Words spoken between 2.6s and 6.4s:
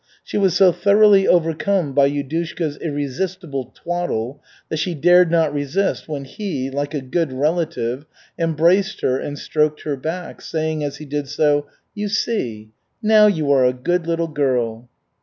irresistible twaddle that she dared not resist when